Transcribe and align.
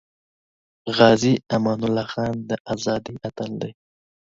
غازی 0.97 1.33
امان 1.55 1.79
الله 1.87 2.05
خان 2.13 2.35
د 2.49 2.51
ازادی 2.73 3.15
اتل 3.27 3.51
دی 3.61 3.71